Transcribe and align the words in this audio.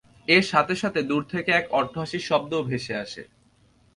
এর 0.27 0.43
সাথে 0.43 0.73
সাথে 0.75 0.99
দূর 1.03 1.23
থেকে 1.23 1.49
এক 1.51 1.65
অট্টহাসির 1.71 2.27
শব্দও 2.29 2.67
ভেসে 2.69 2.93
আসে। 2.95 3.23